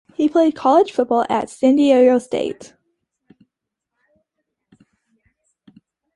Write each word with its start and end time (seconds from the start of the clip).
He 0.15 0.27
played 0.27 0.55
college 0.55 0.91
football 0.91 1.27
at 1.29 1.47
San 1.47 1.75
Diego 1.75 2.17
State. 2.17 2.73